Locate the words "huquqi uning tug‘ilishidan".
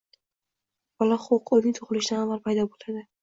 1.27-2.25